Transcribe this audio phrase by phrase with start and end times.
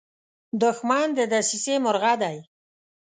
[0.61, 2.37] دښمن د دسیسې مرغه دی